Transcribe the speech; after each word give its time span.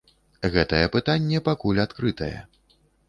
Гэтае 0.53 0.79
пытанне 0.95 1.41
пакуль 1.49 1.83
адкрытае. 1.85 2.35